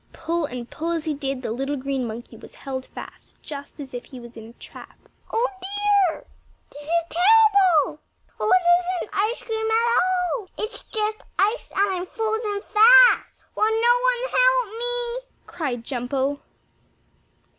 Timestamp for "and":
0.45-0.67, 11.75-11.91